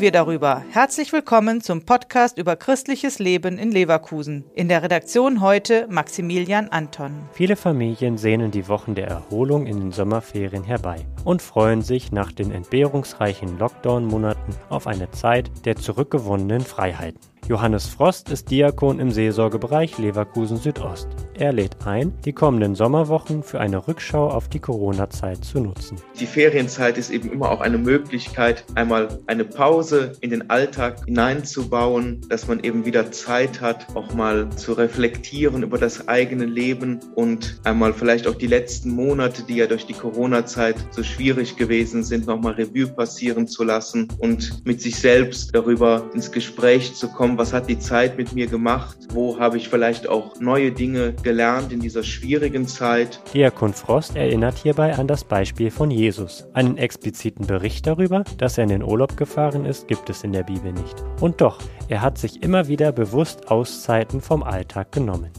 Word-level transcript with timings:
wir 0.00 0.12
darüber. 0.12 0.62
Herzlich 0.70 1.12
willkommen 1.12 1.60
zum 1.60 1.84
Podcast 1.84 2.38
über 2.38 2.56
christliches 2.56 3.18
Leben 3.18 3.58
in 3.58 3.70
Leverkusen. 3.70 4.44
In 4.54 4.68
der 4.68 4.82
Redaktion 4.82 5.40
heute 5.40 5.86
Maximilian 5.90 6.68
Anton. 6.68 7.12
Viele 7.32 7.56
Familien 7.56 8.16
sehnen 8.16 8.50
die 8.50 8.68
Wochen 8.68 8.94
der 8.94 9.08
Erholung 9.08 9.66
in 9.66 9.80
den 9.80 9.92
Sommerferien 9.92 10.64
herbei 10.64 11.06
und 11.24 11.42
freuen 11.42 11.82
sich 11.82 12.12
nach 12.12 12.32
den 12.32 12.50
entbehrungsreichen 12.52 13.58
Lockdown-Monaten 13.58 14.54
auf 14.68 14.86
eine 14.86 15.10
Zeit 15.10 15.50
der 15.64 15.76
zurückgewonnenen 15.76 16.62
Freiheiten. 16.62 17.31
Johannes 17.48 17.88
Frost 17.88 18.30
ist 18.30 18.52
Diakon 18.52 19.00
im 19.00 19.10
Seelsorgebereich 19.10 19.98
Leverkusen 19.98 20.58
Südost. 20.58 21.08
Er 21.34 21.52
lädt 21.52 21.84
ein, 21.84 22.12
die 22.24 22.32
kommenden 22.32 22.76
Sommerwochen 22.76 23.42
für 23.42 23.58
eine 23.58 23.88
Rückschau 23.88 24.28
auf 24.28 24.48
die 24.48 24.60
Corona-Zeit 24.60 25.44
zu 25.44 25.58
nutzen. 25.58 25.96
Die 26.20 26.26
Ferienzeit 26.26 26.98
ist 26.98 27.10
eben 27.10 27.32
immer 27.32 27.50
auch 27.50 27.60
eine 27.60 27.78
Möglichkeit, 27.78 28.64
einmal 28.76 29.18
eine 29.26 29.44
Pause 29.44 30.12
in 30.20 30.30
den 30.30 30.50
Alltag 30.50 31.04
hineinzubauen, 31.04 32.20
dass 32.28 32.46
man 32.46 32.60
eben 32.60 32.84
wieder 32.84 33.10
Zeit 33.10 33.60
hat, 33.60 33.88
auch 33.96 34.14
mal 34.14 34.48
zu 34.50 34.74
reflektieren 34.74 35.64
über 35.64 35.78
das 35.78 36.06
eigene 36.06 36.44
Leben 36.44 37.00
und 37.16 37.60
einmal 37.64 37.92
vielleicht 37.92 38.28
auch 38.28 38.36
die 38.36 38.46
letzten 38.46 38.90
Monate, 38.90 39.42
die 39.42 39.56
ja 39.56 39.66
durch 39.66 39.86
die 39.86 39.94
Corona-Zeit 39.94 40.76
so 40.92 41.02
schwierig 41.02 41.56
gewesen 41.56 42.04
sind, 42.04 42.28
nochmal 42.28 42.52
Revue 42.52 42.86
passieren 42.86 43.48
zu 43.48 43.64
lassen 43.64 44.06
und 44.18 44.64
mit 44.64 44.80
sich 44.80 44.94
selbst 44.94 45.52
darüber 45.56 46.08
ins 46.14 46.30
Gespräch 46.30 46.94
zu 46.94 47.08
kommen, 47.08 47.31
was 47.38 47.52
hat 47.52 47.68
die 47.68 47.78
Zeit 47.78 48.16
mit 48.16 48.32
mir 48.32 48.46
gemacht, 48.46 48.96
wo 49.12 49.38
habe 49.38 49.56
ich 49.56 49.68
vielleicht 49.68 50.08
auch 50.08 50.40
neue 50.40 50.72
Dinge 50.72 51.12
gelernt 51.22 51.72
in 51.72 51.80
dieser 51.80 52.02
schwierigen 52.02 52.66
Zeit. 52.66 53.20
Diakon 53.32 53.72
Frost 53.72 54.16
erinnert 54.16 54.58
hierbei 54.58 54.94
an 54.94 55.06
das 55.06 55.24
Beispiel 55.24 55.70
von 55.70 55.90
Jesus. 55.90 56.46
Einen 56.52 56.78
expliziten 56.78 57.46
Bericht 57.46 57.86
darüber, 57.86 58.24
dass 58.38 58.58
er 58.58 58.64
in 58.64 58.70
den 58.70 58.82
Urlaub 58.82 59.16
gefahren 59.16 59.64
ist, 59.64 59.88
gibt 59.88 60.10
es 60.10 60.24
in 60.24 60.32
der 60.32 60.44
Bibel 60.44 60.72
nicht. 60.72 61.02
Und 61.20 61.40
doch, 61.40 61.58
er 61.88 62.02
hat 62.02 62.18
sich 62.18 62.42
immer 62.42 62.68
wieder 62.68 62.92
bewusst 62.92 63.50
Auszeiten 63.50 64.20
vom 64.20 64.42
Alltag 64.42 64.92
genommen. 64.92 65.30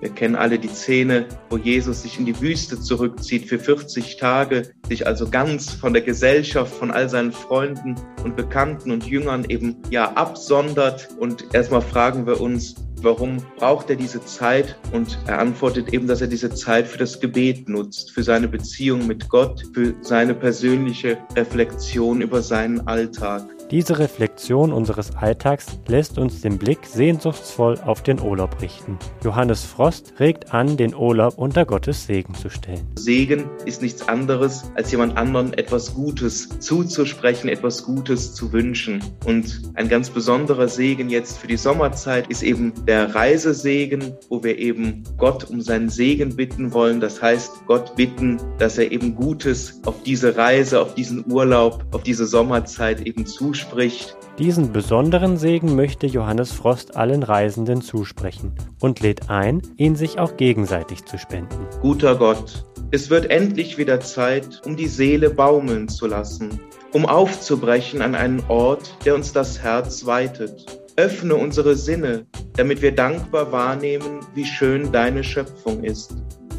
Wir 0.00 0.10
kennen 0.10 0.34
alle 0.34 0.58
die 0.58 0.68
Szene, 0.68 1.26
wo 1.50 1.58
Jesus 1.58 2.02
sich 2.02 2.18
in 2.18 2.26
die 2.26 2.40
Wüste 2.40 2.80
zurückzieht 2.80 3.46
für 3.46 3.58
40 3.58 4.16
Tage, 4.16 4.70
sich 4.88 5.06
also 5.06 5.28
ganz 5.28 5.72
von 5.72 5.92
der 5.92 6.02
Gesellschaft, 6.02 6.74
von 6.74 6.90
all 6.90 7.08
seinen 7.08 7.32
Freunden 7.32 7.96
und 8.24 8.34
Bekannten 8.34 8.90
und 8.90 9.06
Jüngern 9.06 9.44
eben 9.48 9.76
ja 9.90 10.12
absondert. 10.12 11.08
Und 11.18 11.54
erstmal 11.54 11.82
fragen 11.82 12.26
wir 12.26 12.40
uns, 12.40 12.76
Warum 13.02 13.38
braucht 13.56 13.88
er 13.88 13.96
diese 13.96 14.22
Zeit? 14.26 14.76
Und 14.92 15.18
er 15.26 15.38
antwortet 15.38 15.94
eben, 15.94 16.06
dass 16.06 16.20
er 16.20 16.26
diese 16.26 16.50
Zeit 16.50 16.86
für 16.86 16.98
das 16.98 17.18
Gebet 17.18 17.66
nutzt, 17.66 18.10
für 18.10 18.22
seine 18.22 18.46
Beziehung 18.46 19.06
mit 19.06 19.30
Gott, 19.30 19.64
für 19.72 19.94
seine 20.02 20.34
persönliche 20.34 21.16
Reflexion 21.34 22.20
über 22.20 22.42
seinen 22.42 22.86
Alltag. 22.86 23.48
Diese 23.70 24.00
Reflexion 24.00 24.72
unseres 24.72 25.14
Alltags 25.14 25.78
lässt 25.86 26.18
uns 26.18 26.40
den 26.40 26.58
Blick 26.58 26.80
sehnsuchtsvoll 26.84 27.78
auf 27.78 28.02
den 28.02 28.18
Urlaub 28.18 28.60
richten. 28.60 28.98
Johannes 29.22 29.62
Frost 29.62 30.14
regt 30.18 30.52
an, 30.52 30.76
den 30.76 30.92
Urlaub 30.92 31.38
unter 31.38 31.64
Gottes 31.64 32.04
Segen 32.04 32.34
zu 32.34 32.50
stellen. 32.50 32.84
Segen 32.96 33.48
ist 33.66 33.80
nichts 33.80 34.08
anderes, 34.08 34.72
als 34.74 34.90
jemand 34.90 35.16
anderen 35.16 35.52
etwas 35.52 35.94
Gutes 35.94 36.48
zuzusprechen, 36.58 37.48
etwas 37.48 37.84
Gutes 37.84 38.34
zu 38.34 38.52
wünschen. 38.52 39.04
Und 39.24 39.62
ein 39.74 39.88
ganz 39.88 40.10
besonderer 40.10 40.66
Segen 40.66 41.08
jetzt 41.08 41.38
für 41.38 41.46
die 41.46 41.56
Sommerzeit 41.56 42.26
ist 42.26 42.42
eben 42.42 42.72
der 42.86 43.14
Reisesegen, 43.14 44.14
wo 44.28 44.42
wir 44.42 44.58
eben 44.58 45.04
Gott 45.16 45.48
um 45.48 45.60
seinen 45.60 45.90
Segen 45.90 46.34
bitten 46.34 46.72
wollen. 46.72 46.98
Das 46.98 47.22
heißt, 47.22 47.66
Gott 47.66 47.94
bitten, 47.94 48.38
dass 48.58 48.78
er 48.78 48.90
eben 48.90 49.14
Gutes 49.14 49.80
auf 49.84 50.02
diese 50.02 50.36
Reise, 50.36 50.80
auf 50.80 50.96
diesen 50.96 51.24
Urlaub, 51.30 51.84
auf 51.92 52.02
diese 52.02 52.26
Sommerzeit 52.26 53.06
eben 53.06 53.26
zuspricht 53.26 53.59
zuspricht. 53.60 54.16
Diesen 54.38 54.72
besonderen 54.72 55.36
Segen 55.36 55.74
möchte 55.76 56.06
Johannes 56.06 56.52
Frost 56.52 56.96
allen 56.96 57.22
Reisenden 57.22 57.82
zusprechen 57.82 58.54
und 58.80 59.00
lädt 59.00 59.28
ein, 59.28 59.60
ihn 59.76 59.96
sich 59.96 60.18
auch 60.18 60.36
gegenseitig 60.36 61.04
zu 61.04 61.18
spenden. 61.18 61.66
Guter 61.82 62.16
Gott, 62.16 62.64
es 62.90 63.10
wird 63.10 63.30
endlich 63.30 63.76
wieder 63.76 64.00
Zeit, 64.00 64.62
um 64.64 64.76
die 64.76 64.88
Seele 64.88 65.30
baumeln 65.30 65.88
zu 65.88 66.06
lassen, 66.06 66.60
um 66.92 67.06
aufzubrechen 67.06 68.02
an 68.02 68.14
einen 68.14 68.42
Ort, 68.48 68.96
der 69.04 69.14
uns 69.14 69.32
das 69.32 69.62
Herz 69.62 70.06
weitet. 70.06 70.80
Öffne 70.96 71.36
unsere 71.36 71.76
Sinne, 71.76 72.26
damit 72.56 72.82
wir 72.82 72.92
dankbar 72.92 73.52
wahrnehmen, 73.52 74.20
wie 74.34 74.44
schön 74.44 74.90
deine 74.90 75.22
Schöpfung 75.22 75.84
ist. 75.84 76.14